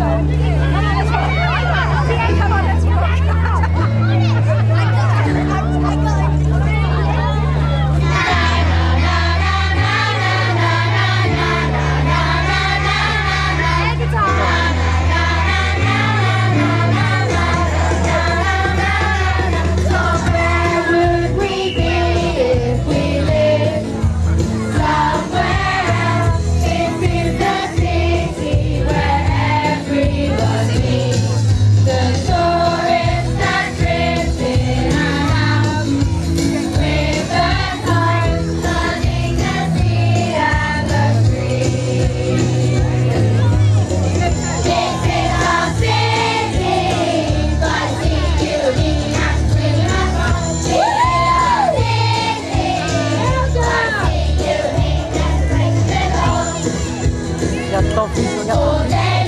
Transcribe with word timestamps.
Thank 0.00 0.30
you. 0.30 0.59
no. 58.50 59.19